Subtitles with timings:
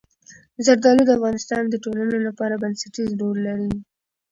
[0.65, 3.71] زردالو د افغانستان د ټولنې لپاره بنسټيز رول لري.